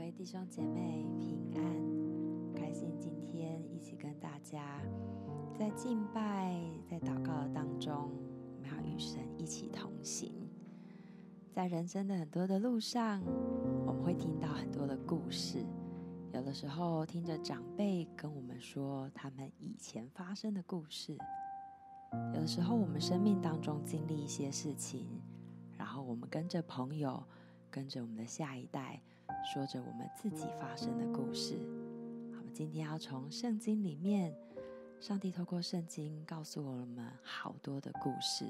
[0.00, 4.80] 各位弟兄姐妹平安，开心今天一起跟大家
[5.58, 6.58] 在敬拜、
[6.88, 8.10] 在祷告当中，
[8.56, 10.48] 我们要与神一起同行。
[11.52, 13.22] 在人生的很多的路上，
[13.86, 15.66] 我们会听到很多的故事，
[16.32, 21.14] 有的时候听着长辈跟我们说他们以前发生的故事，
[22.32, 25.20] 有的时候我们生命当中经历一些事情，
[25.76, 27.22] 然后我们跟着朋友，
[27.70, 29.02] 跟着我们的下一代。
[29.42, 31.54] 说着我们自己发生的故事。
[32.32, 34.34] 好，我们今天要从圣经里面，
[35.00, 38.44] 上帝透过圣经告诉我们好多的故事。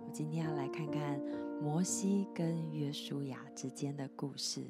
[0.00, 1.20] 我们今天要来看看
[1.62, 4.64] 摩西跟约书亚之间的故事。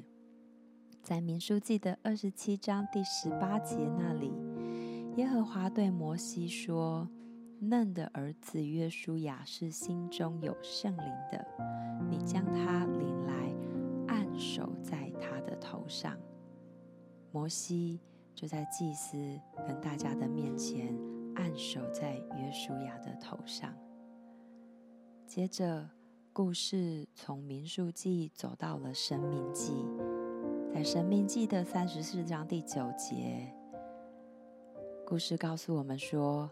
[1.01, 4.31] 在民数记的二十七章第十八节那里，
[5.17, 7.07] 耶和华对摩西说
[7.59, 11.45] ：“嫩的儿子约书亚是心中有圣灵的，
[12.09, 13.53] 你将他领来，
[14.07, 14.74] 按手
[15.65, 16.15] 头上，
[17.31, 17.99] 摩西
[18.35, 19.17] 就在祭司
[19.67, 20.95] 跟大家的面前
[21.33, 23.73] 按手在约书亚的头上。
[25.25, 25.89] 接着，
[26.31, 29.73] 故事从民数记走到了申命记，
[30.71, 33.51] 在申命记的三十四章第九节，
[35.03, 36.51] 故事告诉我们说，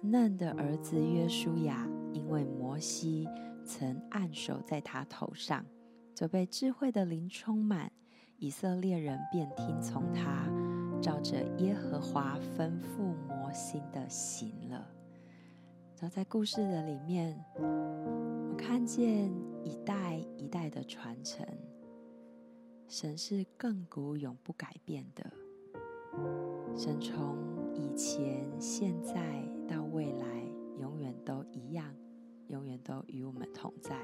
[0.00, 3.28] 嫩的儿子约书亚因为摩西
[3.64, 5.66] 曾按手在他头上。
[6.14, 7.90] 就被智慧的灵充满，
[8.38, 10.46] 以色列人便听从他，
[11.00, 14.86] 照着耶和华吩咐摩西的行了。
[16.00, 21.46] 然后在故事的里面，我看见一代一代的传承，
[22.88, 25.24] 神是亘古永不改变的。
[26.76, 27.38] 神从
[27.74, 30.26] 以前、现在到未来，
[30.80, 31.94] 永远都一样，
[32.48, 33.96] 永远都与我们同在。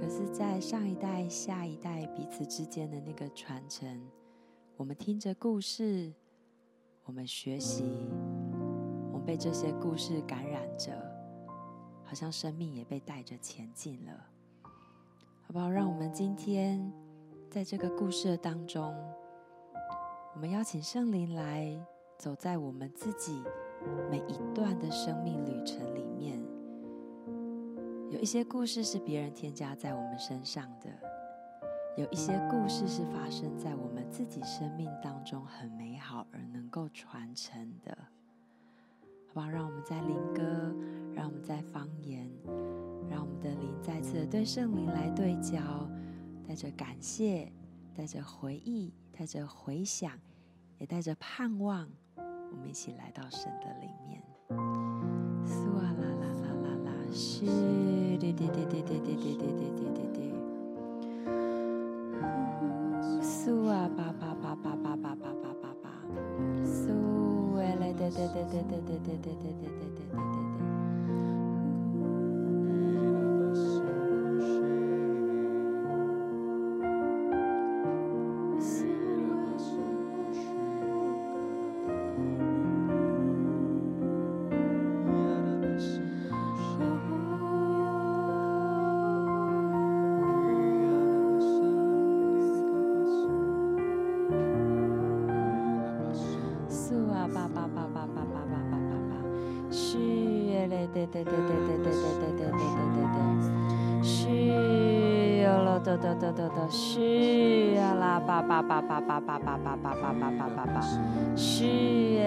[0.00, 4.00] 可是，在上一代、下一代彼此之间的那个传承，
[4.76, 6.12] 我们听着故事，
[7.04, 7.84] 我们学习，
[9.12, 10.92] 我们被这些故事感染着，
[12.04, 14.12] 好像生命也被带着前进了，
[15.46, 15.68] 好不好？
[15.70, 16.92] 让我们今天
[17.50, 18.94] 在这个故事当中，
[20.34, 21.74] 我们邀请圣灵来
[22.18, 23.42] 走在我们自己
[24.10, 26.45] 每一段的生命旅程里面。
[28.10, 30.88] 有一些故事是别人添加在我们身上的，
[31.96, 37.96] 有一些故事是发生在我们自己生命当中很美好而能够传承的，
[39.28, 39.48] 好不好？
[39.48, 40.42] 让我们在灵歌，
[41.14, 42.30] 让我们在方言，
[43.10, 45.60] 让我们的灵再次对圣灵来对焦，
[46.46, 47.52] 带着感谢，
[47.92, 50.12] 带着回忆，带着回想，
[50.78, 54.22] 也带着盼望，我们一起来到神的里面。
[55.44, 55.92] 苏啊
[57.16, 57.46] 是。
[58.18, 60.18] 滴滴滴滴滴滴滴滴滴滴滴，
[63.22, 65.86] 苏啊巴巴巴巴巴巴巴巴巴巴，
[66.64, 66.76] 苏
[67.56, 69.24] 哎来哒哒哒哒哒哒哒哒哒哒哒哒哒哒。
[69.24, 70.45] 对对对对对对对对对对对对对，
[108.68, 110.80] 叭叭叭叭叭叭叭叭叭叭叭
[111.36, 111.64] 是，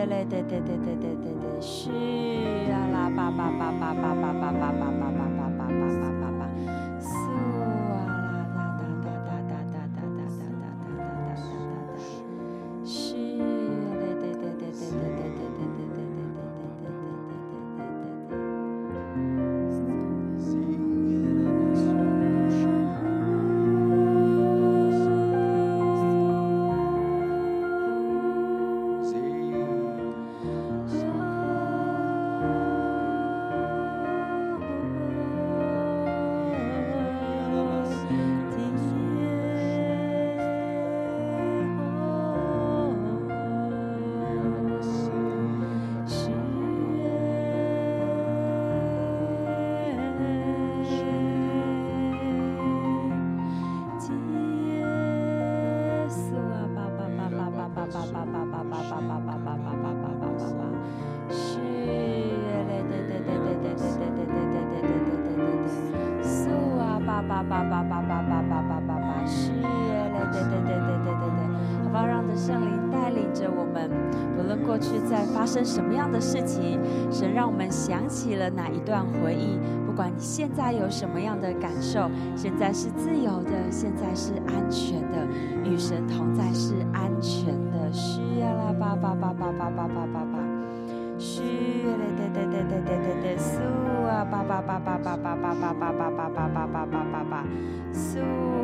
[0.07, 1.89] 嘞对对对对对对对，是
[75.49, 76.79] 生什么样的事情，
[77.11, 79.57] 神让我们想起了哪一段回忆。
[79.85, 85.25] 不管你现在有什么样的感受，现在是自由的，现在是安全的，
[85.65, 87.91] 与神同在是安全的。
[87.91, 90.39] 是呀啦吧吧吧吧吧吧吧吧吧。
[91.17, 93.59] 是嘞对对对对对对对，苏
[94.07, 97.43] 啊吧吧吧吧吧吧吧吧吧吧吧吧吧吧吧吧吧，
[97.91, 98.19] 苏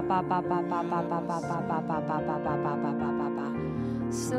[0.07, 3.41] 巴巴巴巴巴巴巴巴巴巴巴巴巴巴巴巴巴巴巴，
[4.09, 4.35] 苏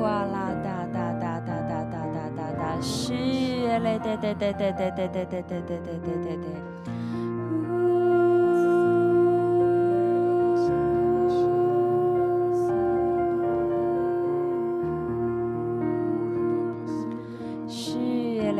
[0.00, 2.06] 啊啦哒哒哒哒哒哒
[2.36, 6.71] 哒哒，是嘞，对对对对对对对对对对对对对。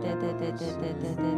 [0.00, 1.37] 对对对对对对对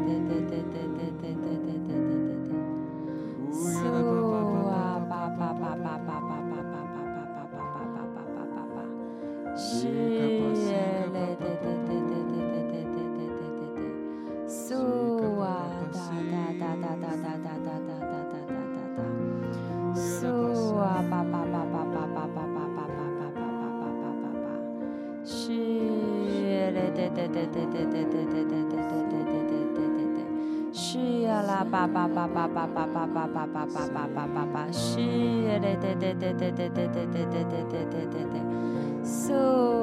[32.55, 39.33] 吧吧吧吧吧吧吧吧吧吧吧吧吧吧，是呀嘞对对对对对对对对对对对对对对，苏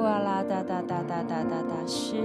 [0.02, 2.16] 啊啦哒哒哒哒哒哒哒，是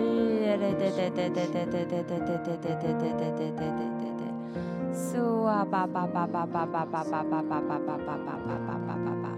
[0.45, 9.29] 呀嘞对对对对对对对对对对对对对对对对对对，苏啊吧吧吧吧吧吧吧吧吧吧吧吧吧吧吧吧吧吧，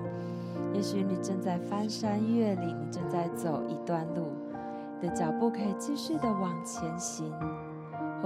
[0.73, 4.27] 也许你正在翻山越岭，你正在走一段路。
[5.01, 7.29] 的脚步可以继续的往前行，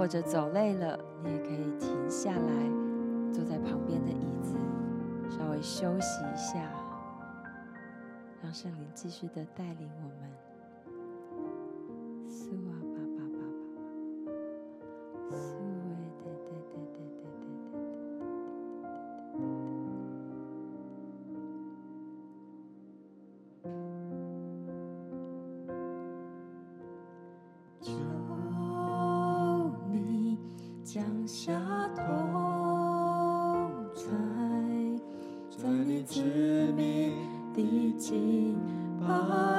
[0.00, 2.70] 或者走累了，你也可以停下来，
[3.30, 4.56] 坐在旁边的椅子，
[5.28, 6.72] 稍微休息一下，
[8.42, 10.30] 让圣灵继续的带领我们。
[12.30, 12.46] 求
[38.10, 38.56] 心
[39.00, 39.49] 吧。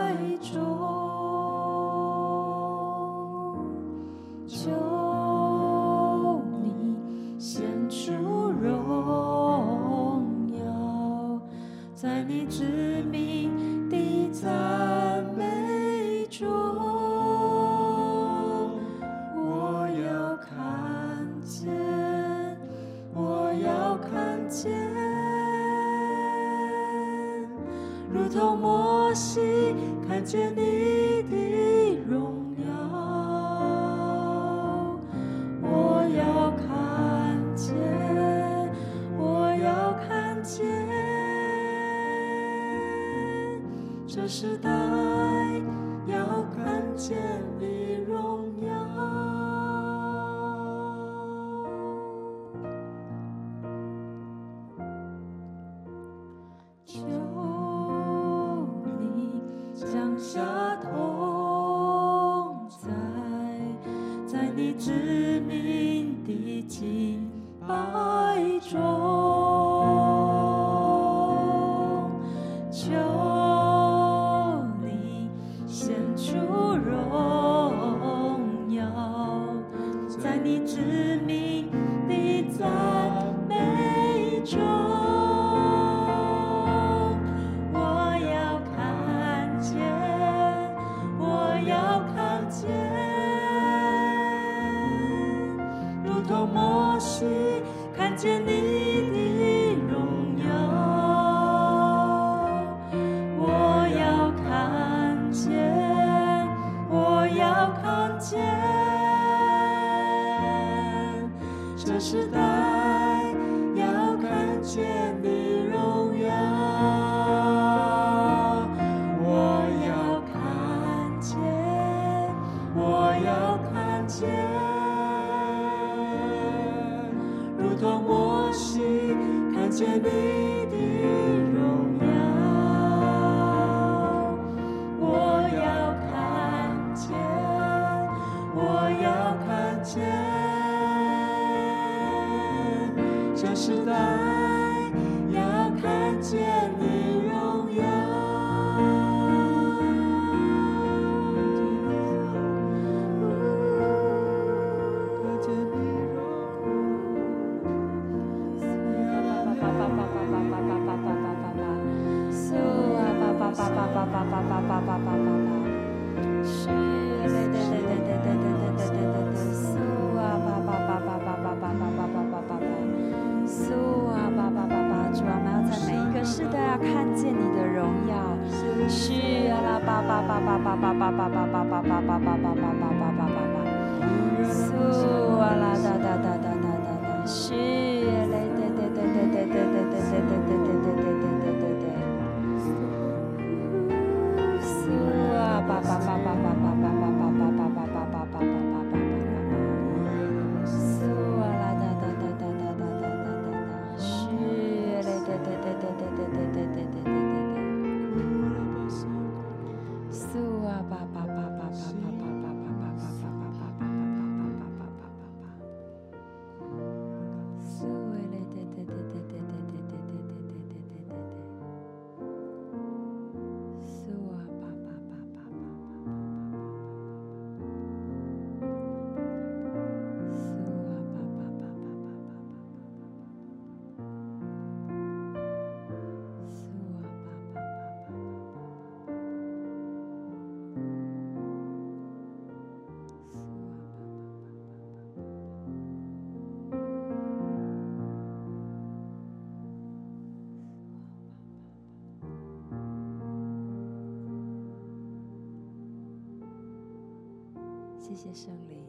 [258.14, 258.84] 谢谢圣灵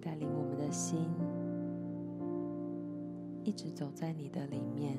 [0.00, 1.10] 带领我们的心，
[3.42, 4.96] 一直走在你的里面。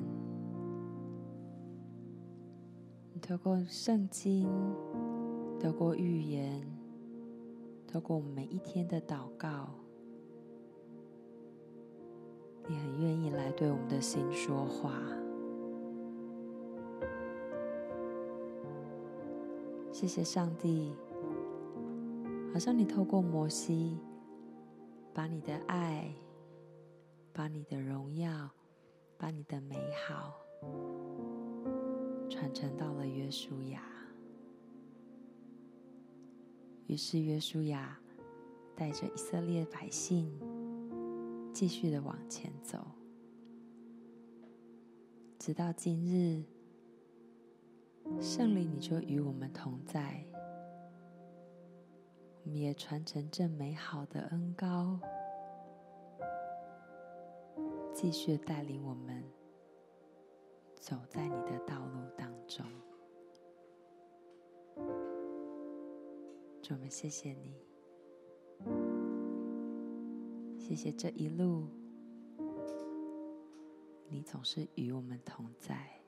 [3.14, 4.46] 你透过圣经，
[5.58, 6.70] 透过预言，
[7.86, 9.70] 透过我们每一天的祷告，
[12.68, 15.00] 你很愿意来对我们的心说话。
[19.90, 20.92] 谢谢上帝。
[22.58, 23.96] 好像你透过摩西，
[25.14, 26.12] 把你的爱、
[27.32, 28.50] 把你的荣耀、
[29.16, 30.34] 把你的美好
[32.28, 33.80] 传承到了约书亚。
[36.88, 37.96] 于是约书亚
[38.74, 40.28] 带着以色列百姓
[41.52, 42.84] 继续的往前走，
[45.38, 46.42] 直到今日，
[48.20, 50.24] 圣灵你就与我们同在。
[52.48, 54.98] 我们也传承这美好的恩膏，
[57.92, 59.22] 继续带领我们
[60.80, 62.64] 走在你的道路当中。
[66.62, 67.54] 主，我们谢谢你，
[70.58, 71.68] 谢谢这一路，
[74.08, 76.00] 你总是与我们同在，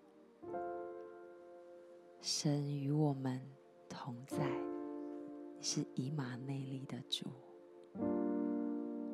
[2.22, 3.38] 神与我们
[3.90, 4.69] 同在。
[5.62, 7.26] 是以马内利的主，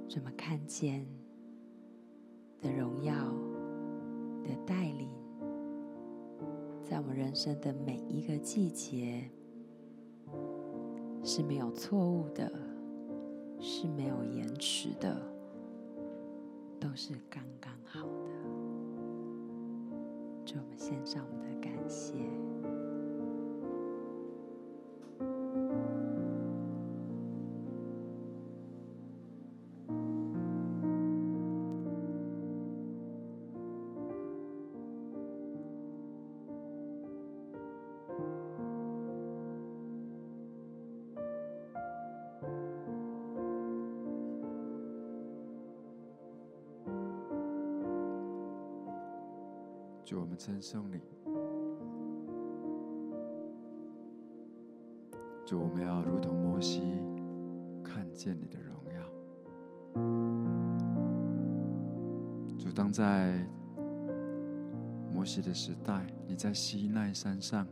[0.09, 1.05] 怎么看见
[2.61, 3.13] 的荣耀
[4.45, 5.11] 的带领，
[6.85, 9.29] 在我们人生的每一个季节
[11.25, 12.49] 是没有错误的，
[13.59, 15.21] 是没有延迟的，
[16.79, 18.31] 都是刚刚好的。
[20.45, 22.15] 就我们献上我们的感谢。
[50.27, 51.01] 我们称颂你。
[55.47, 56.83] 主，我们要如同摩西
[57.85, 59.01] 看见你的荣耀。
[62.59, 63.47] 主，当在
[65.15, 67.65] 摩西的时代，你在西奈山上，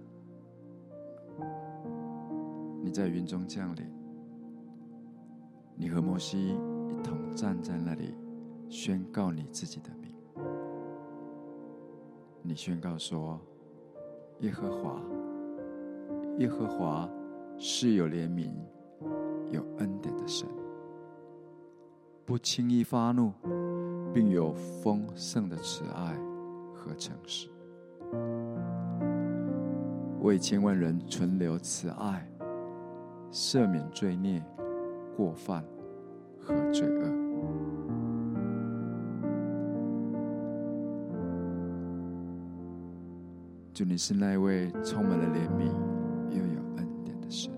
[2.84, 3.84] 你在云中降临，
[5.75, 8.14] 你和摩西一同站在那里，
[8.68, 10.13] 宣告你自己的名。
[12.46, 13.40] 你宣告说
[14.40, 15.00] ：“耶和华，
[16.36, 17.08] 耶和华
[17.56, 18.52] 是有怜悯、
[19.50, 20.46] 有恩典的神，
[22.26, 23.32] 不轻易发怒，
[24.12, 26.18] 并有丰盛的慈爱
[26.74, 27.48] 和诚实，
[30.20, 32.28] 为千万人存留慈爱，
[33.33, 34.44] 赦免罪孽、
[35.16, 35.64] 过犯
[36.38, 37.11] 和罪恶。”
[43.74, 45.66] 主，你是那位充满了怜悯
[46.30, 47.52] 又有恩典的神，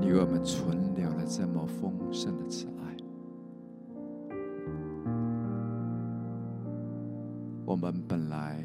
[0.00, 2.96] 你为我们存留了这么丰盛的慈爱。
[7.66, 8.64] 我们本来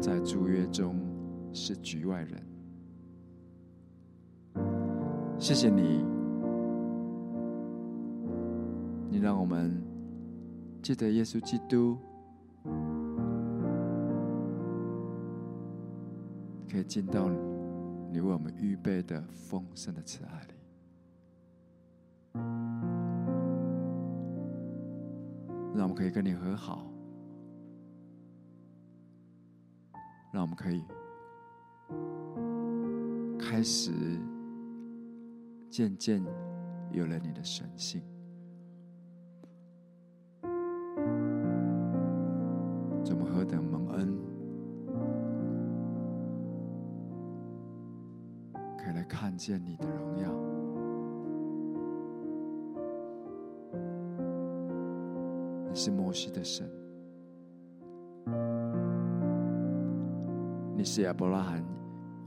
[0.00, 0.98] 在诸约中
[1.52, 2.42] 是局外人，
[5.38, 6.02] 谢谢你，
[9.10, 9.78] 你让我们
[10.80, 11.98] 记得耶稣基督。
[16.72, 17.28] 可以进到
[18.10, 20.54] 你为我们预备的丰盛的慈爱里，
[25.74, 26.90] 让我们可以跟你和好，
[30.32, 30.82] 让我们可以
[33.38, 33.92] 开始
[35.68, 36.24] 渐渐
[36.90, 38.02] 有了你的神性，
[56.30, 56.68] 的神，
[60.76, 61.64] 你是亚伯拉罕、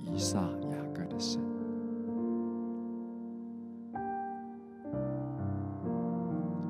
[0.01, 1.41] 以撒、雅各的神，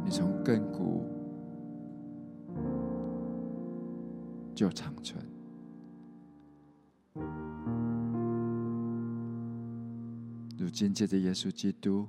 [0.04, 1.06] 你从亘古
[4.54, 5.24] 就长存。
[10.58, 12.08] 如今借着耶稣基督，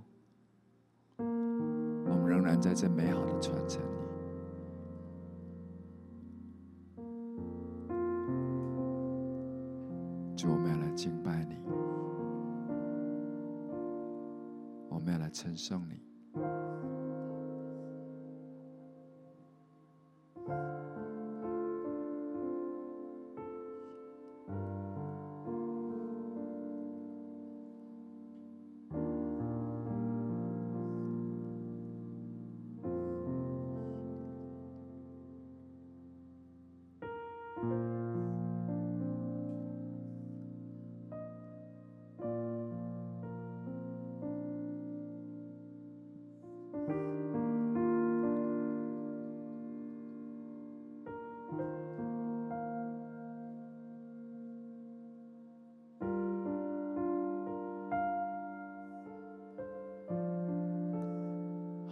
[1.18, 3.82] 我们仍然在这美好的传承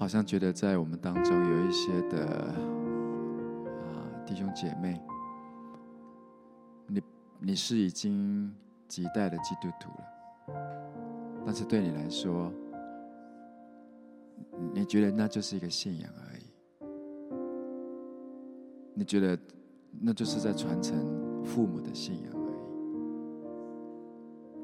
[0.05, 2.55] 好像觉得在我们当中有一些的啊
[4.27, 5.01] 弟兄姐妹，
[6.87, 7.03] 你
[7.41, 8.55] 你是已经
[8.87, 10.05] 几代的基督徒了，
[11.47, 12.53] 但是对你来说，
[14.75, 16.43] 你觉得那就是一个信仰而已，
[18.93, 19.39] 你觉得
[20.03, 22.57] 那就是在传承父母的信仰而已，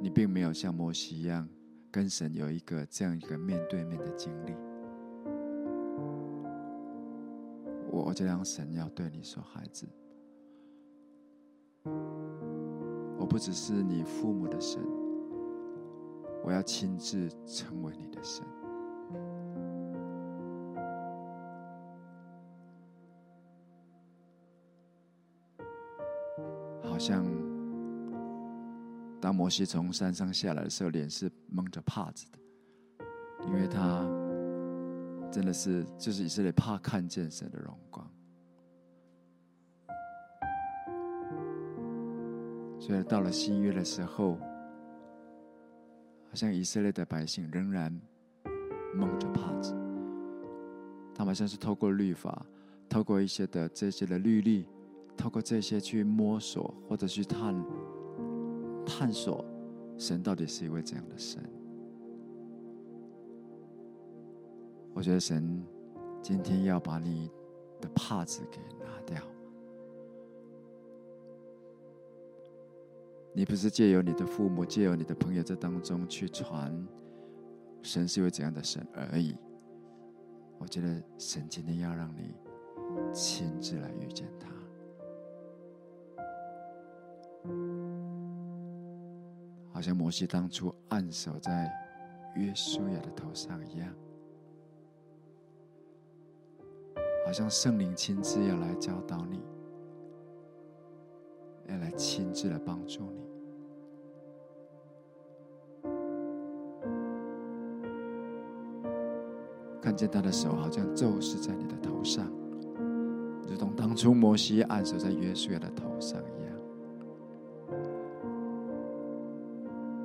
[0.02, 1.48] 你并没有像摩西一样
[1.90, 4.54] 跟神有一个这样一个面对面的经历。
[8.02, 9.86] 我这样，神要对你说，孩子，
[13.18, 14.82] 我不只是你父母的神，
[16.44, 18.44] 我要亲自成为你的神。
[26.82, 27.24] 好像
[29.20, 32.38] 当摩西从山上下来的时候，脸是蒙着帕子的，
[33.46, 34.19] 因为他。
[35.30, 38.04] 真的是，就是以色列怕看见神的荣光，
[42.80, 44.34] 所以到了新约的时候，
[46.28, 47.96] 好像以色列的百姓仍然
[48.94, 49.72] 蒙着帕子，
[51.14, 52.44] 他们好像是透过律法，
[52.88, 54.66] 透过一些的这些的律例，
[55.16, 57.54] 透过这些去摸索，或者去探
[58.84, 59.44] 探索，
[59.96, 61.40] 神到底是一位怎样的神？
[64.94, 65.64] 我觉得神
[66.20, 67.30] 今天要把你
[67.80, 69.22] 的帕子给拿掉。
[73.32, 76.86] 你不是借由你的父母、借由你的朋友在当中去传
[77.82, 79.36] 神是一位怎样的神而已。
[80.58, 82.34] 我觉得神今天要让你
[83.14, 84.48] 亲自来遇见他，
[89.72, 91.72] 好像摩西当初按手在
[92.34, 93.88] 约书亚的头上一样，
[97.24, 99.40] 好像圣灵亲自要来教导你。
[101.68, 103.24] 要来亲自来帮助你，
[109.80, 112.26] 看见他的手好像咒饰在你的头上，
[113.48, 116.58] 如同当初摩西按手在约书亚的头上一样。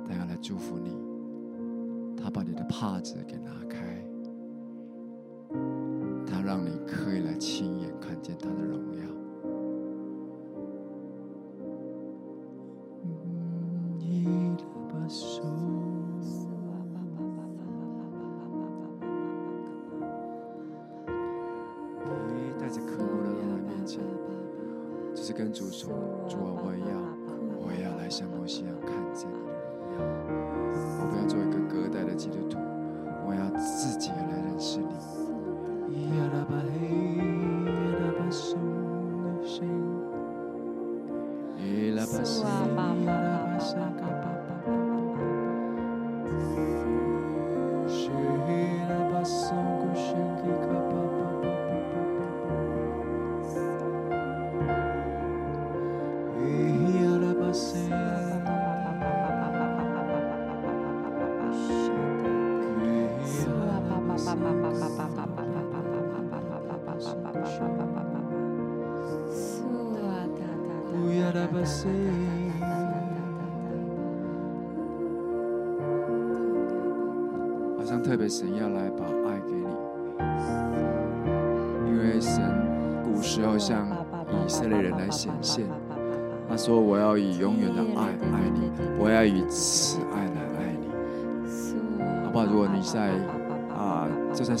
[0.06, 0.96] 他要来祝福你，
[2.16, 3.50] 他把你的帕子给拿
[8.40, 8.75] 他的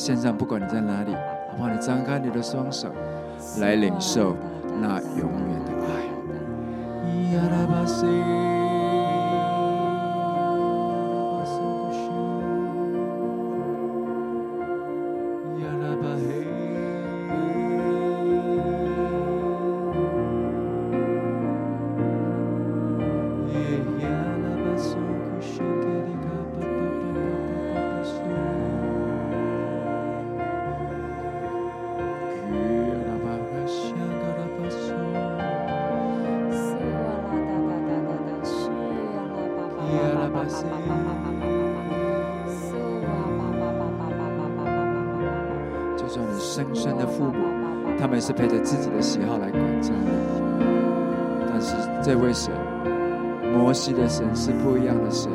[0.06, 1.12] 线上，不管你在哪里，
[1.50, 1.68] 好不好？
[1.68, 2.88] 你张开你的双手，
[3.58, 4.36] 来领受
[48.36, 50.10] 陪着自己的喜好来管教你，
[51.50, 52.52] 但是这位神，
[53.54, 55.32] 摩西的神是不一样的神。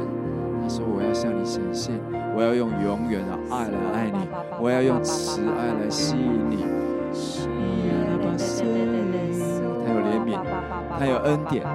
[0.61, 1.99] 他说：“我要向你显现，
[2.35, 4.19] 我要用永远的爱来爱你，
[4.61, 6.63] 我要用慈爱来吸引你。”
[9.83, 10.37] 他有怜悯，
[10.99, 11.65] 他有恩典，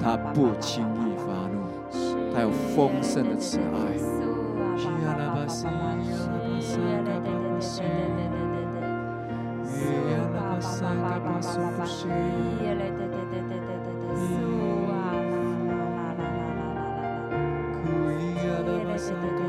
[0.00, 1.66] 他不轻易发怒，
[2.32, 4.25] 他有丰盛的慈爱。
[17.76, 19.45] Kuya da basaka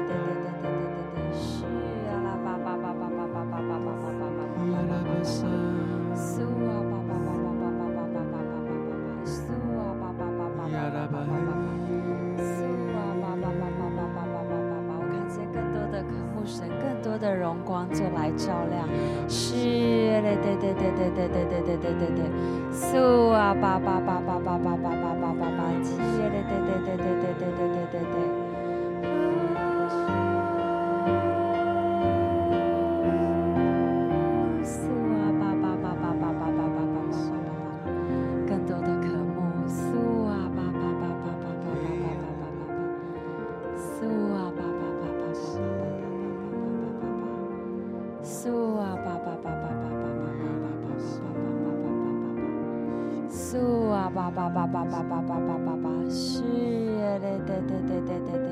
[54.50, 56.42] 巴巴巴巴巴巴巴巴巴巴，是
[57.20, 58.47] 嘞，对对对对对对。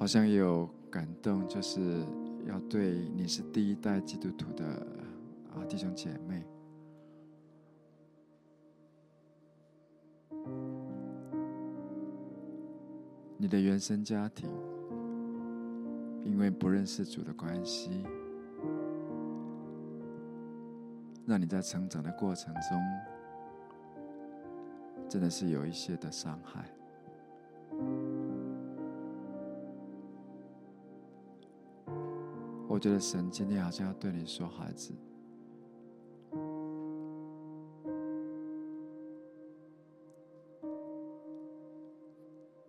[0.00, 2.02] 好像也有感动，就是
[2.46, 4.64] 要对你是第一代基督徒的
[5.54, 6.42] 啊弟兄姐妹，
[13.36, 14.48] 你的原生家庭，
[16.24, 18.02] 因为不认识主的关系，
[21.26, 22.80] 让你在成长的过程中，
[25.10, 26.64] 真的是有一些的伤害。
[32.80, 34.94] 觉得神今天好像要对你说，孩子，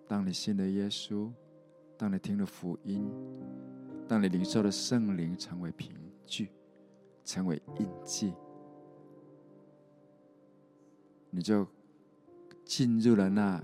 [0.06, 1.32] 当你信了耶稣，
[1.98, 3.10] 当你听了福音，
[4.06, 5.96] 当你领受了圣灵成为凭
[6.26, 6.50] 据，
[7.24, 8.34] 成为印记，
[11.30, 11.66] 你就
[12.66, 13.64] 进入了那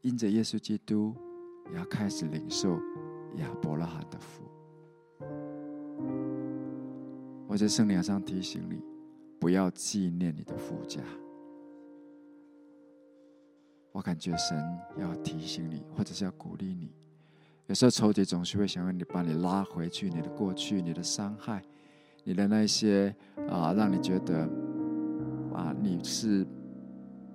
[0.00, 1.14] 因着耶稣基督，
[1.70, 2.76] 也要开始领受。
[3.36, 4.44] 亚伯拉罕的福，
[7.46, 8.82] 我在圣灵上提醒你，
[9.38, 11.00] 不要纪念你的父家。
[13.92, 14.56] 我感觉神
[14.98, 16.92] 要提醒你，或者是要鼓励你。
[17.66, 21.62] 有时候仇敌总是会想要你把你拉回去，你的过去、你的伤害、
[22.24, 23.14] 你的那些
[23.48, 24.48] 啊，让你觉得
[25.54, 26.46] 啊你是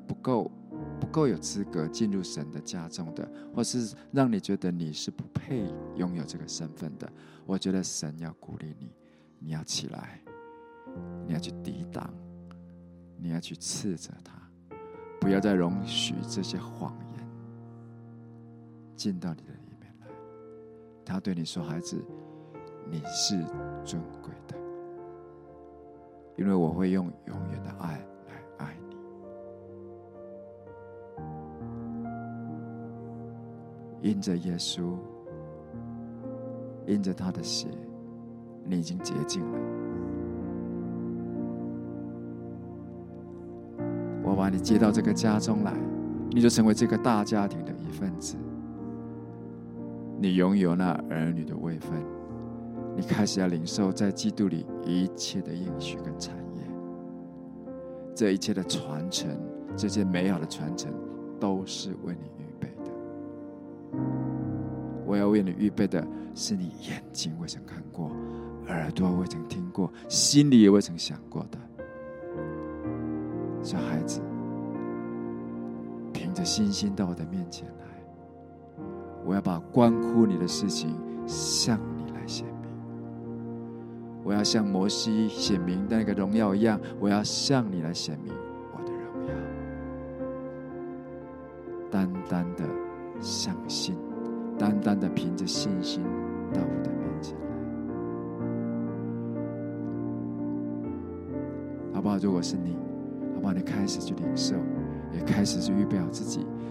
[0.05, 0.51] 不够。
[0.99, 7.11] 不够有资格进入神的家中的，或是让你觉得你是不配拥有这个身份的，
[7.45, 8.91] 我觉得神要鼓励你，
[9.39, 10.21] 你要起来，
[11.25, 12.13] 你要去抵挡，
[13.17, 14.33] 你要去斥责他，
[15.21, 17.27] 不要再容许这些谎言
[18.95, 20.07] 进到你的里面来。
[21.05, 22.03] 他对你说：“孩子，
[22.89, 23.41] 你是
[23.85, 24.57] 尊贵的，
[26.37, 28.05] 因为我会用永远的爱。”
[34.01, 34.93] 因着耶稣，
[36.85, 37.67] 因着他的血，
[38.63, 39.59] 你已经洁净了。
[44.23, 45.73] 我把你接到这个家中来，
[46.31, 48.37] 你就成为这个大家庭的一份子。
[50.17, 51.91] 你拥有那儿女的位分，
[52.95, 56.63] 你开始要领受在基督里一切的应许跟产业，
[58.15, 59.29] 这一切的传承，
[59.75, 60.93] 这些美好的传承，
[61.39, 62.29] 都是为你。
[65.09, 68.11] 我要为你预备的是你眼睛未曾看过，
[68.67, 71.57] 耳朵未曾听过，心里也未曾想过的。
[73.63, 74.21] 小孩子，
[76.13, 78.83] 凭着信心到我的面前来，
[79.25, 80.95] 我要把关乎你的事情
[81.25, 82.69] 向你来显明。
[84.23, 88.31] 我要像摩西显明那个荣耀一样，我要向你来显明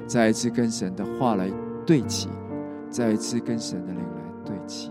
[0.08, 1.50] 再一次跟神的话来
[1.84, 2.30] 对齐，
[2.88, 4.90] 再一次跟神的灵来对齐。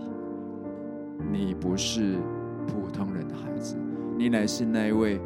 [1.32, 2.18] 你不是
[2.68, 3.74] 普通人的孩子，
[4.16, 5.20] 你乃是那一位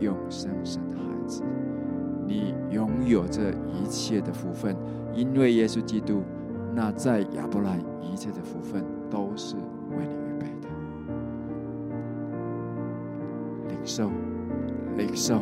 [0.00, 1.44] 永生神的孩子。
[2.26, 4.76] 你拥有这一切的福分，
[5.14, 6.24] 因为耶稣基督，
[6.74, 10.68] 那在亚伯兰一切的福分都是为你预备的。
[13.68, 14.10] 领受，
[14.96, 15.40] 领受，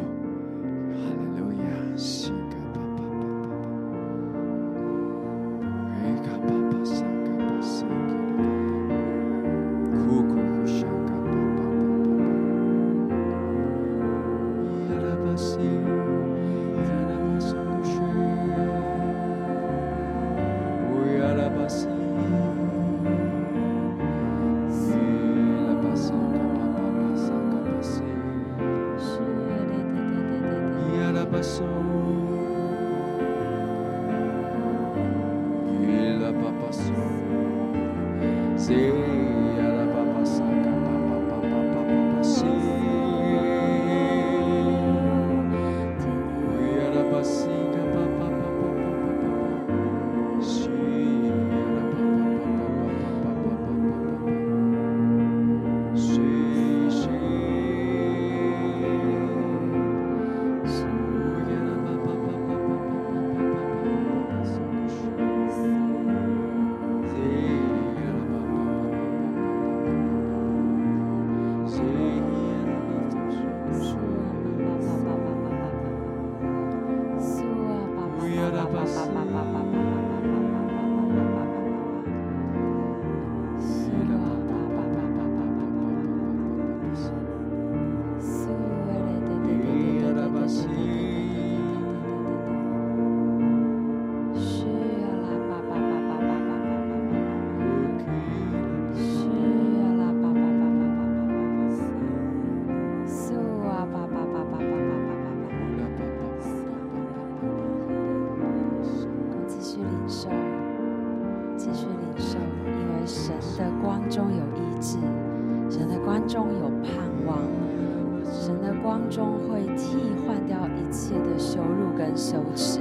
[119.77, 122.81] 替换掉一切的羞辱跟羞耻。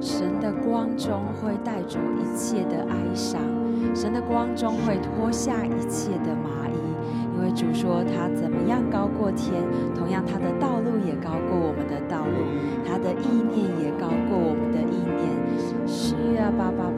[0.00, 3.42] 神的光中会带走一切的哀伤
[3.94, 6.74] 神的光中会脱下一切的麻衣
[7.34, 9.62] 因为主说他怎么样高过天
[9.94, 12.32] 同样他的道路也高过我们的道路
[12.86, 15.30] 他的意念也高过我们的意念。
[15.86, 16.89] 是啊爸爸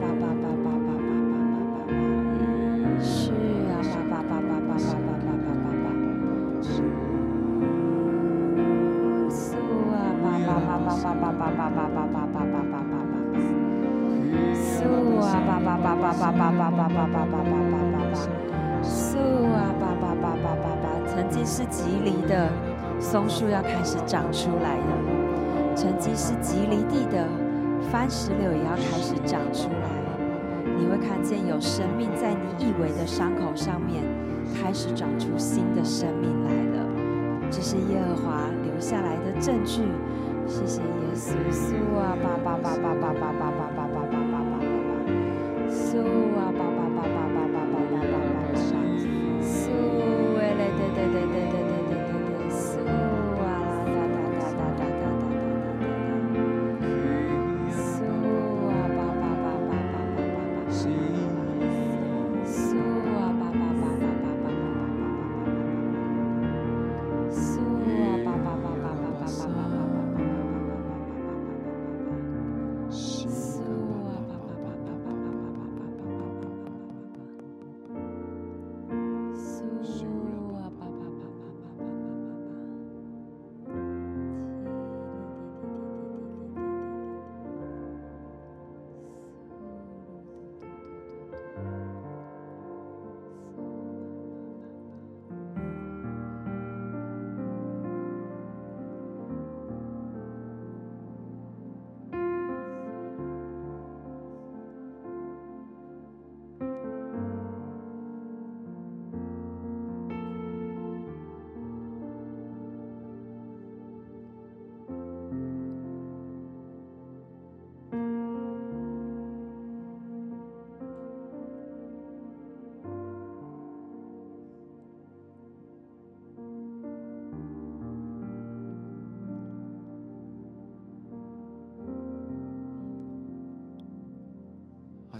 [16.37, 22.49] 爸爸爸爸爸爸爸爸爸爸爸，苏啊，爸爸爸爸爸爸，曾经是极离的
[22.99, 27.27] 松树要开始长出来了，曾经是极离地的
[27.91, 29.89] 番石榴也要开始长出来。
[30.75, 34.03] 你会看见有生命在你以为的伤口上面
[34.59, 36.85] 开始长出新的生命来了，
[37.51, 39.83] 这是耶和华留下来的证据。
[40.47, 43.52] 谢谢耶稣，苏啊，爸爸爸爸爸爸爸爸爸爸爸。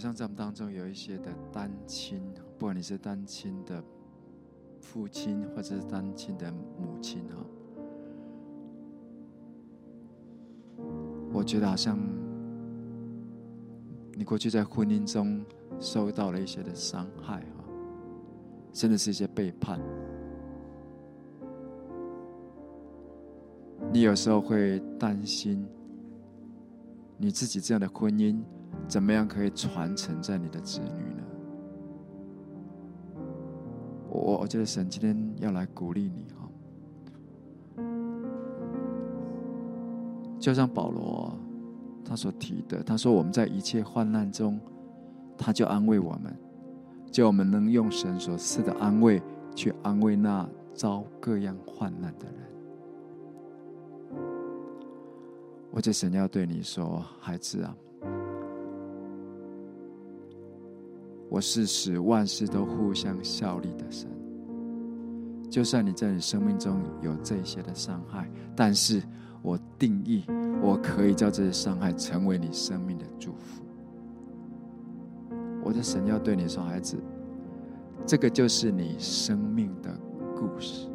[0.04, 2.22] 像在我们当中有一些的单亲，
[2.60, 3.82] 不管你是单亲的
[4.82, 7.38] 父亲，或者是单亲的母亲哈，
[11.32, 11.98] 我觉得好像
[14.14, 15.42] 你过去在婚姻中
[15.80, 17.64] 受到了一些的伤害啊，
[18.74, 19.80] 甚至是一些背叛。
[23.90, 25.66] 你有时候会担心，
[27.18, 28.44] 你自己这样的婚姻
[28.94, 31.24] 怎么样可以传承在你的子女呢？
[34.08, 36.48] 我我觉得神今天要来鼓励你哈，
[40.38, 41.36] 就像保罗
[42.06, 44.60] 他所提的，他说我们在一切患难中，
[45.40, 46.32] 他就安慰我们，
[47.12, 49.20] 叫我们能用神所赐的安慰
[49.56, 52.36] 去安慰那遭各样患难的人。
[55.72, 57.76] 我这神要对你说，孩子啊，
[61.34, 64.08] 我是使万事都互相效力的神。
[65.50, 69.02] 就算你在你生命中有这些的伤害，但是
[69.42, 70.26] 我定义，
[70.62, 73.64] 我可以叫这些伤害成为你生命的祝福。
[75.64, 76.98] 我的神要对你说，孩子，
[78.06, 79.90] 这个就是你生命的
[80.36, 80.88] 故事。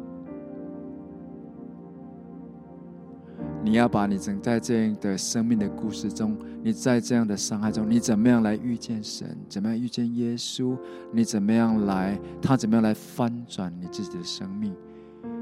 [3.61, 9.37] 你要把你正在这样的生命的故事中，你在这样的伤害中，你怎么样来遇见神？
[9.49, 10.77] 怎么样遇见耶稣？
[11.11, 12.17] 你怎么样来？
[12.41, 14.73] 他怎么样来翻转你自己的生命？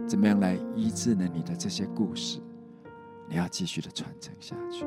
[0.07, 1.29] 怎么样来医治呢？
[1.31, 2.39] 你的这些故事，
[3.29, 4.85] 你要继续的传承下去。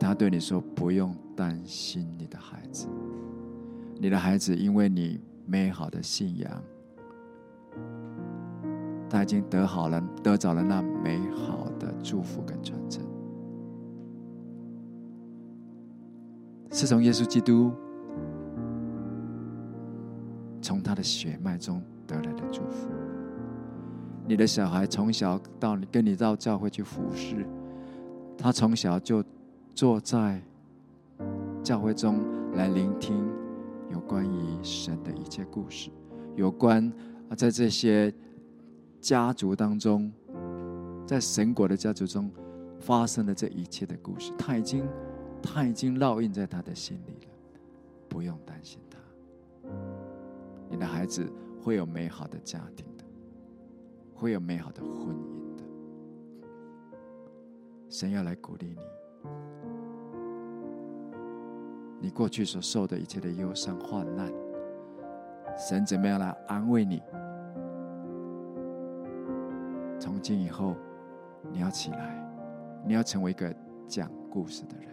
[0.00, 2.88] 他对你说：“不用担心你的孩子，
[3.98, 6.50] 你的孩子因为你美好的信仰。”
[9.08, 13.04] 他已经得好了，得着了那美好的祝福跟传承，
[16.72, 17.70] 是从耶稣基督
[20.60, 22.88] 从他的血脉中得来的祝福。
[24.26, 27.46] 你的小孩从小到你跟你到教会去服侍，
[28.36, 29.22] 他从小就
[29.74, 30.42] 坐在
[31.62, 32.18] 教会中
[32.54, 33.24] 来聆听
[33.92, 35.88] 有关于神的一切故事，
[36.34, 36.92] 有关
[37.28, 38.12] 啊在这些。
[39.04, 40.10] 家族当中，
[41.06, 42.30] 在神国的家族中
[42.80, 44.88] 发生的这一切的故事，他已经
[45.42, 47.32] 他已经烙印在他的心里了，
[48.08, 48.96] 不用担心他。
[50.70, 51.30] 你的孩子
[51.62, 53.04] 会有美好的家庭的，
[54.14, 55.64] 会有美好的婚姻的。
[57.90, 59.28] 神要来鼓励你，
[62.00, 64.32] 你过去所受的一切的忧伤患难，
[65.58, 67.02] 神怎么样来安慰你？
[69.98, 70.76] 从今以后，
[71.50, 72.14] 你要起来，
[72.84, 73.54] 你要成为一个
[73.86, 74.88] 讲故事的人，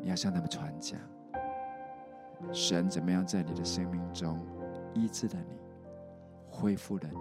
[0.00, 0.98] 你要向他们传讲
[2.52, 4.38] 神怎么样在你的生命中
[4.92, 5.56] 医治了你，
[6.50, 7.18] 恢复了你，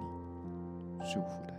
[1.13, 1.52] 祝福了。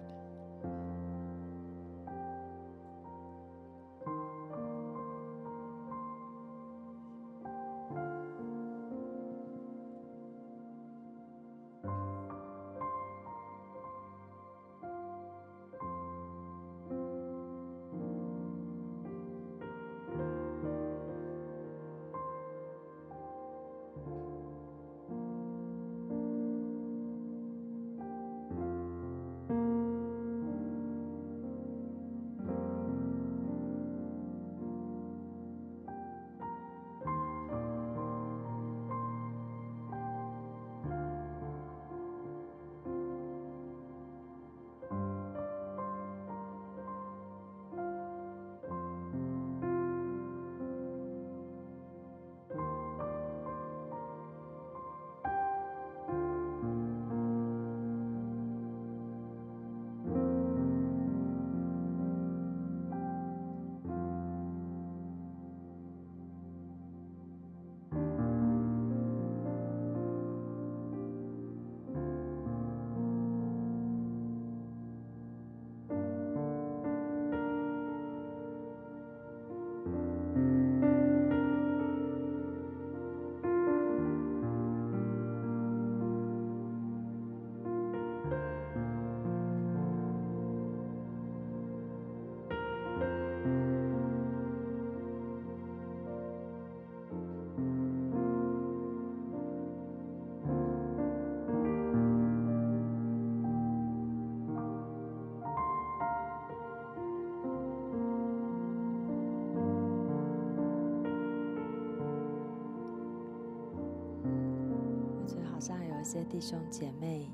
[116.15, 117.29] 些弟兄姐妹，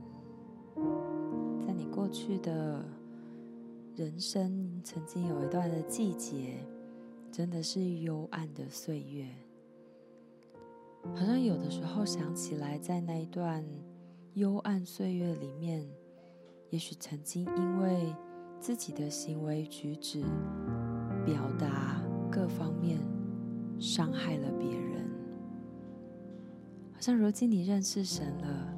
[1.67, 2.83] 在你过去的
[3.95, 6.65] 人生曾经有一段的季节，
[7.31, 9.27] 真的是幽暗的岁月。
[11.15, 13.63] 好像有的时候想起来，在那一段
[14.33, 15.87] 幽暗岁月里面，
[16.71, 18.15] 也许曾经因为
[18.59, 20.23] 自己的行为举止、
[21.27, 22.99] 表达各方面
[23.79, 25.10] 伤害了别人。
[27.01, 28.75] 像如今你认识神了，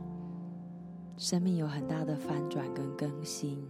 [1.16, 3.60] 生命有很大的翻转跟更新。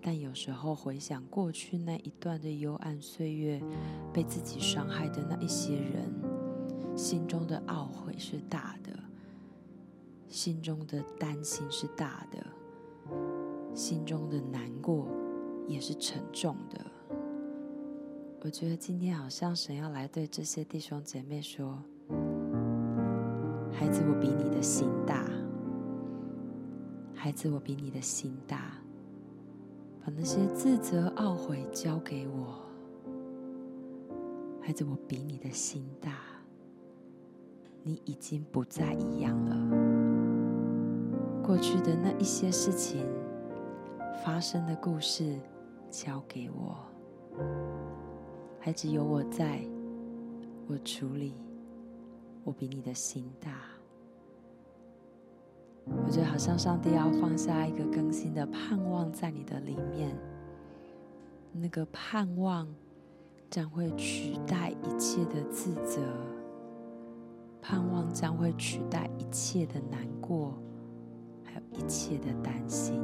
[0.00, 3.60] 但有时候回想过去那一段的幽暗岁月，
[4.10, 6.10] 被自己伤害的那一些人，
[6.96, 8.98] 心中的懊悔是大的，
[10.28, 12.46] 心中的担心是大的，
[13.74, 15.08] 心中的难过
[15.66, 16.80] 也是沉重的。
[18.40, 21.82] 我觉得今天好像神要来对这些弟兄姐妹说
[23.78, 25.24] ：“孩子，我比你的心大，
[27.14, 28.72] 孩子，我比你的心大。”
[30.04, 32.60] 把那些自责、懊悔交给我，
[34.60, 36.10] 孩子，我比你的心大，
[37.84, 39.56] 你已经不再一样了。
[41.42, 43.06] 过去的那一些事情
[44.24, 45.38] 发生的故事，
[45.90, 46.76] 交给我，
[48.58, 49.60] 孩子，有我在，
[50.66, 51.34] 我处理，
[52.48, 53.50] 我比你的心大。
[55.84, 60.16] 我觉得好像上帝要放下一个更新的盼望在你的里面，
[61.52, 62.66] 那个盼望
[63.50, 66.00] 将会取代一切的自责，
[67.60, 70.54] 盼望将会取代一切的难过，
[71.44, 72.98] 还有一切的担心。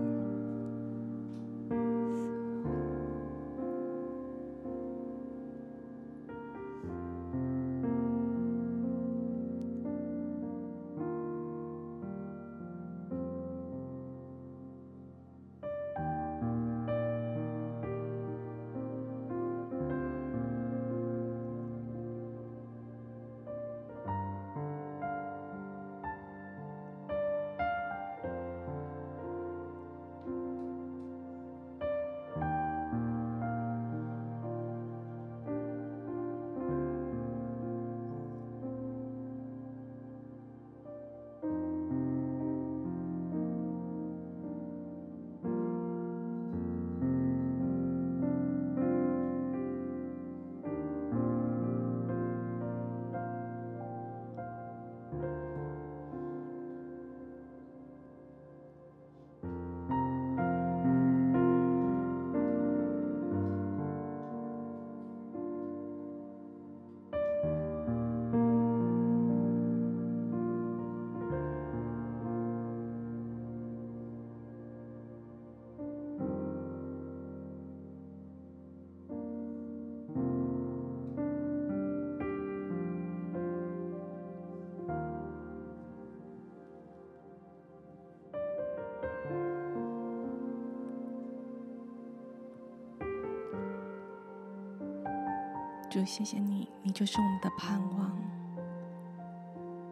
[96.05, 98.17] 谢谢你，你就是我们的盼望。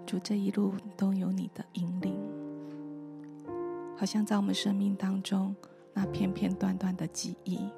[0.06, 2.14] 主，这一路都有你的引领，
[3.96, 5.54] 好像在我们生命当中
[5.94, 7.70] 那片片段段的记忆，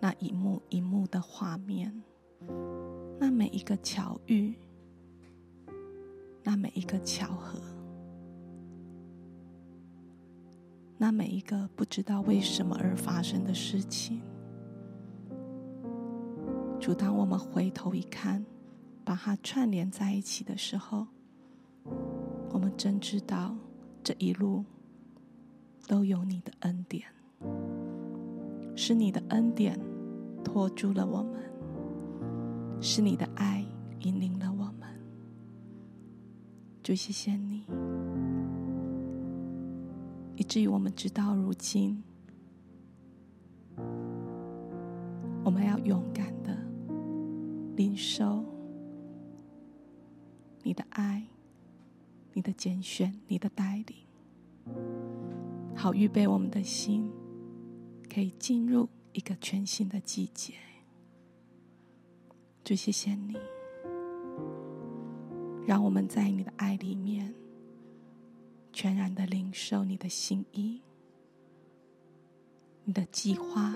[0.00, 2.02] 那一幕一幕的画面，
[3.20, 4.54] 那每一个巧遇，
[6.42, 7.60] 那每一个巧合，
[10.98, 14.20] 那每一个不知道为什么而发生的事情。
[16.86, 18.46] 主，当我们回头一看，
[19.04, 21.04] 把它串联在一起的时候，
[22.52, 23.56] 我们真知道
[24.04, 24.64] 这一路
[25.88, 27.02] 都有你的恩典，
[28.76, 29.76] 是你的恩典
[30.44, 31.42] 托住了我们，
[32.80, 33.66] 是你的爱
[34.02, 34.88] 引领了我们。
[36.84, 37.66] 主，谢谢你，
[40.36, 42.00] 以至于我们直到如今，
[45.42, 46.24] 我们要勇敢。
[47.76, 48.42] 领受
[50.62, 51.22] 你的爱，
[52.32, 54.74] 你的拣选，你的带领，
[55.76, 57.12] 好预备我们的心，
[58.12, 60.54] 可以进入一个全新的季节。
[62.64, 63.36] 主，谢谢你，
[65.66, 67.34] 让我们在你的爱里面，
[68.72, 70.80] 全然的领受你的心意，
[72.84, 73.74] 你的计划，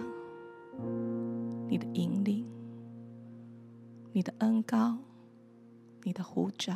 [1.69, 2.60] 你的引领。
[4.13, 4.99] 你的恩高，
[6.03, 6.75] 你的护照。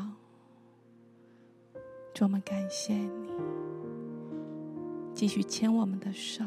[2.14, 3.32] 多么感谢你，
[5.12, 6.44] 继续牵我们的手，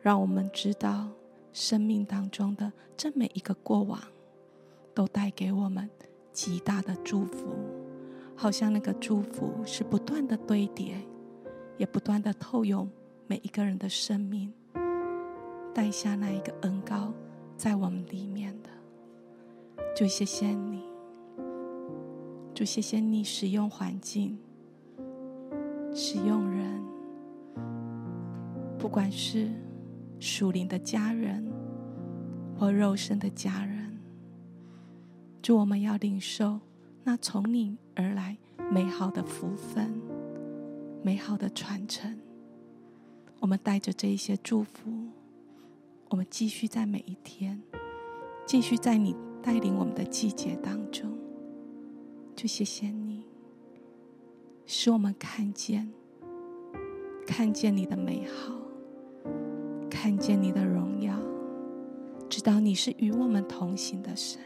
[0.00, 1.10] 让我们知道
[1.52, 4.00] 生命当中的这每一个过往，
[4.94, 5.90] 都带给我们
[6.32, 7.54] 极大的祝福，
[8.34, 10.96] 好像那个祝福是不断的堆叠，
[11.76, 12.90] 也不断的透涌
[13.26, 14.50] 每一个人的生命，
[15.74, 17.12] 带下那一个恩高
[17.58, 18.70] 在我们里面的。
[19.94, 20.82] 就谢谢你，
[22.54, 24.38] 就谢谢你使用环境，
[25.94, 26.82] 使用人，
[28.78, 29.50] 不管是
[30.18, 31.46] 属灵的家人
[32.58, 33.98] 或肉身的家人，
[35.42, 36.60] 祝我们要领受
[37.04, 38.38] 那从你而来
[38.70, 39.92] 美好的福分、
[41.02, 42.18] 美好的传承。
[43.40, 44.90] 我们带着这一些祝福，
[46.08, 47.62] 我们继续在每一天，
[48.46, 51.10] 继续在你带领我们的季节当中，
[52.36, 53.24] 就谢谢你，
[54.66, 55.90] 使我们看见。
[57.26, 58.52] 看见你的美好，
[59.88, 61.16] 看见你的荣耀，
[62.28, 64.40] 知道你是与我们同行的神。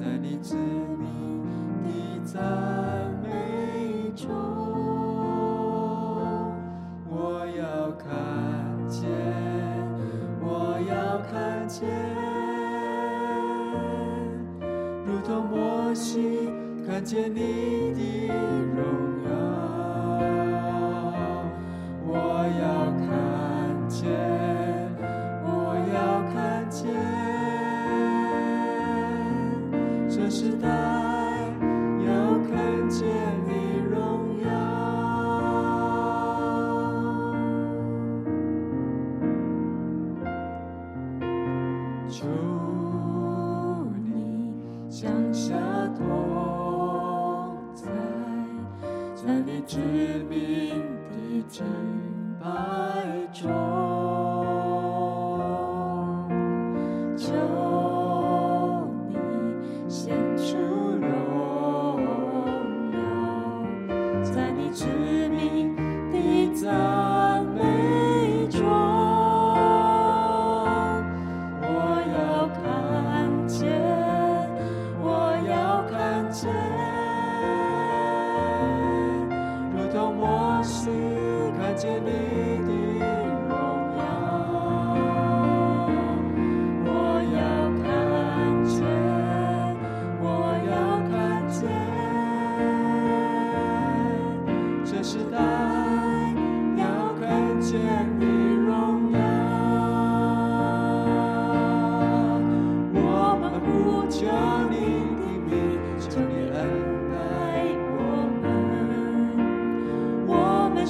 [0.00, 1.44] 在你致命
[1.84, 2.40] 的赞
[3.22, 4.30] 美中
[7.06, 8.08] 我要看
[8.88, 9.10] 见
[10.40, 11.86] 我要看见。
[15.04, 16.48] 如同魔西
[16.86, 17.79] 看见你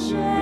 [0.00, 0.39] 雪。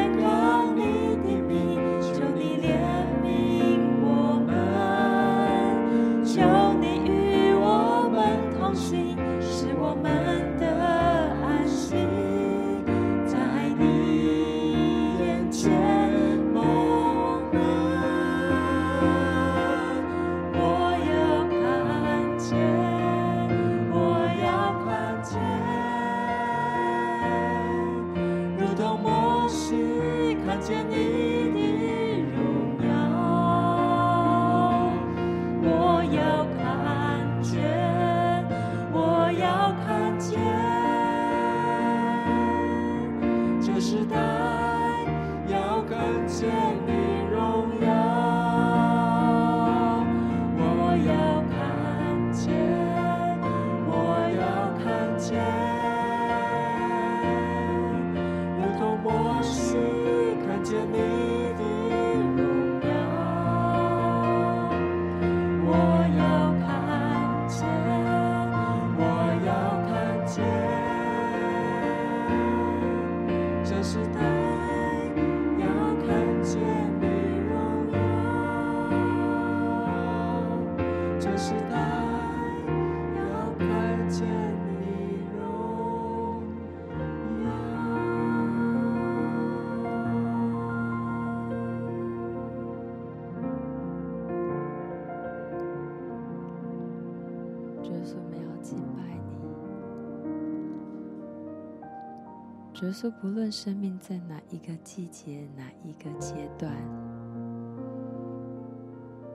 [102.86, 106.72] 耶稣，不论生命在哪一个季节、哪一个阶段，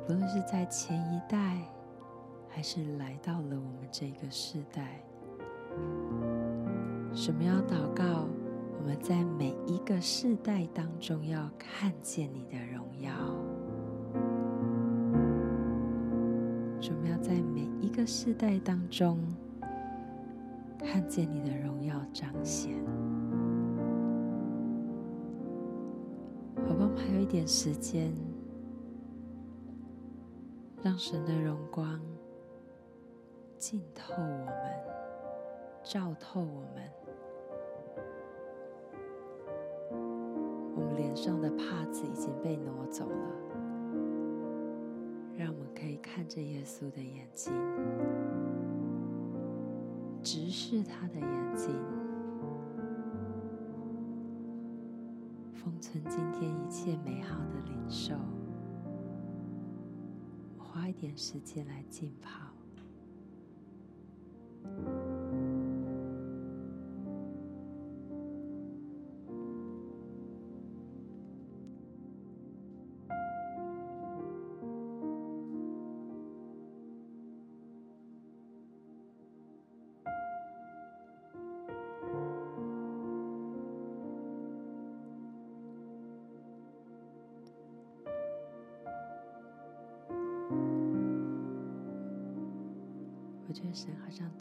[0.07, 1.61] 不论是在前一代，
[2.47, 5.03] 还是来到了我们这个世代，
[7.13, 8.27] 什么要祷告？
[8.79, 13.11] 我们在每一个世代当中要看见你的荣耀，
[16.81, 19.19] 我们要在每一个世代当中
[20.79, 22.73] 看见你的荣耀彰显。
[26.95, 28.13] 还有一点时间，
[30.81, 31.99] 让神的荣光
[33.57, 34.55] 浸透我们，
[35.83, 36.91] 照透我们。
[40.75, 43.29] 我们脸上的帕子已经被挪走了，
[45.37, 47.53] 让我们可以看着耶稣的眼睛，
[50.21, 52.02] 直视他的眼睛。
[55.63, 58.13] 封存今天一切美好的灵兽，
[60.57, 62.49] 我花一点时间来浸泡。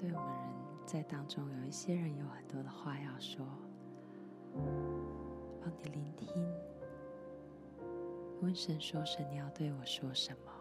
[0.02, 0.42] 对我们人
[0.84, 3.46] 在当中有一些人有很多的话要说，
[5.60, 6.28] 帮你聆听，
[8.40, 10.52] 问神说：“神，你要对我说什么？”“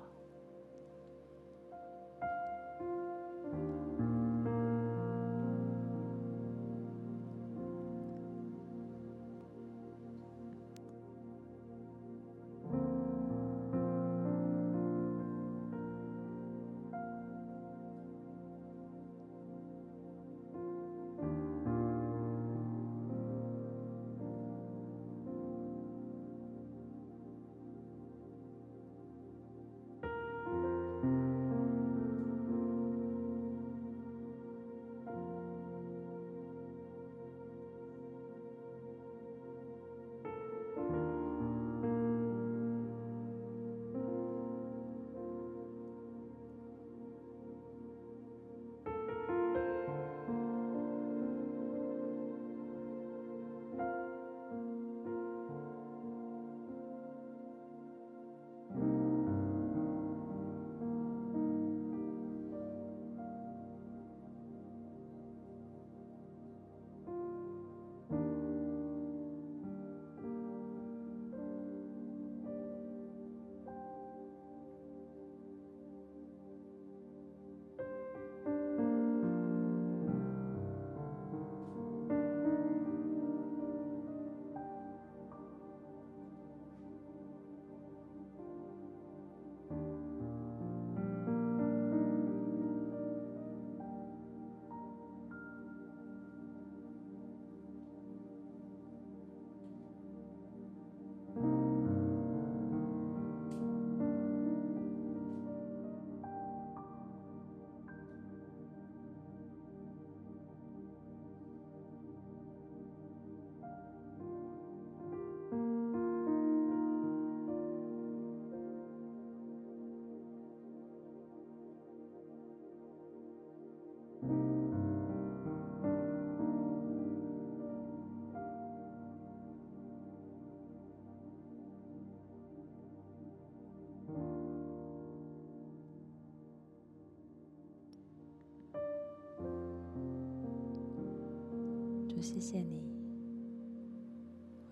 [142.41, 142.81] 谢谢你，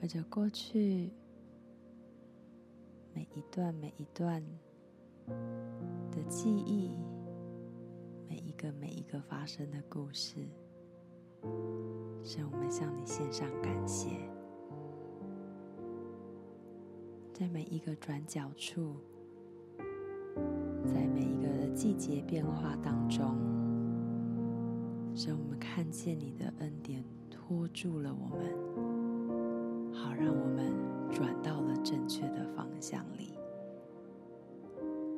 [0.01, 1.11] 为着过去
[3.13, 4.43] 每一段每一段
[6.09, 6.89] 的记忆，
[8.27, 10.47] 每一个每一个发生的故事，
[12.23, 14.17] 神，我们向你献上感谢。
[17.31, 18.95] 在每一个转角处，
[20.87, 23.37] 在每一个季节变化当中，
[25.13, 27.03] 使我们看见你的恩典
[27.49, 28.45] 托住了我们，
[29.91, 30.71] 好让我们
[31.11, 33.33] 转到了正确的方向里。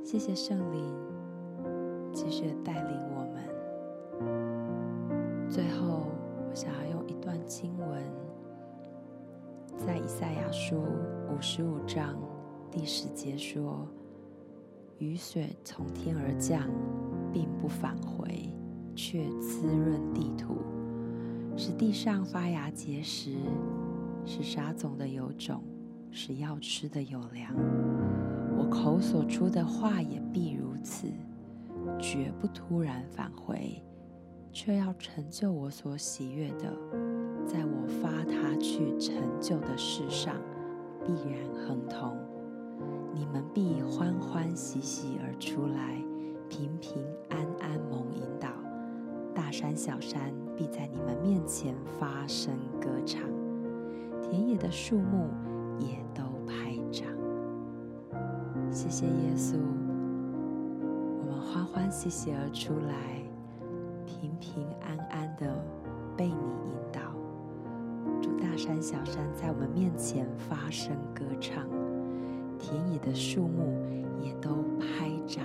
[0.01, 0.95] 谢谢圣灵，
[2.13, 3.43] 继续带领我们。
[5.49, 6.07] 最后，
[6.49, 8.01] 我想要用一段经文，
[9.75, 10.81] 在以赛亚书
[11.35, 12.17] 五十五章
[12.71, 13.85] 第十节说
[14.99, 16.69] ：“雨水从天而降，
[17.33, 18.55] 并不返回，
[18.95, 20.55] 却滋润地土，
[21.55, 23.35] 使地上发芽结实，
[24.25, 25.63] 使撒种的有种，
[26.11, 27.53] 使要吃的有粮。”
[28.57, 31.07] 我口所出的话也必如此，
[31.99, 33.81] 绝不突然返回，
[34.51, 36.71] 却要成就我所喜悦的，
[37.45, 40.35] 在我发他去成就的事上，
[41.05, 42.17] 必然亨通。
[43.13, 46.01] 你们必欢欢喜喜而出来，
[46.49, 48.49] 平平安安蒙引导。
[49.33, 50.33] 大山小山
[50.67, 53.21] 在你们面前发声歌唱，
[54.21, 55.29] 田野的树木
[55.79, 57.07] 也都拍掌。
[58.69, 59.55] 谢谢耶稣，
[61.19, 63.21] 我们欢欢喜喜而出来，
[64.05, 65.63] 平平安安的
[66.15, 67.01] 被你引导。
[68.21, 71.65] 祝大山小山在我们面前发声歌唱，
[72.57, 73.77] 田野的树木
[74.21, 74.49] 也都
[74.79, 75.43] 拍掌，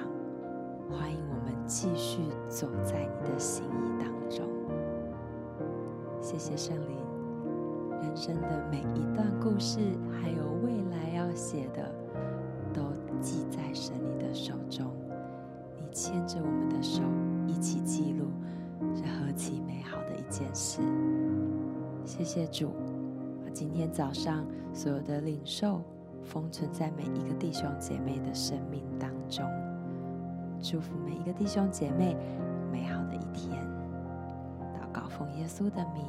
[0.91, 4.56] 欢迎我们继续走在你的心意当中。
[6.39, 6.99] 谢谢圣灵，
[8.03, 9.79] 人生的每一段故事，
[10.21, 11.91] 还有未来要写的。
[12.75, 12.83] 都
[13.23, 14.93] 记在神你的手中，
[15.75, 17.01] 你牵着我们的手
[17.47, 18.27] 一起记录，
[18.95, 20.83] 是何其美好的一件事！
[22.05, 22.69] 谢谢主，
[23.55, 25.81] 今天早上所有的领受
[26.23, 29.43] 封存在每一个弟兄姐妹的生命当中，
[30.61, 32.15] 祝福每一个弟兄姐妹
[32.71, 33.67] 美好的一天。
[34.75, 36.05] 祷告奉耶稣的名。